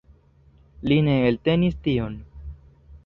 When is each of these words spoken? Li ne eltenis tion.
Li 0.91 0.97
ne 1.09 1.17
eltenis 1.27 1.77
tion. 1.89 2.17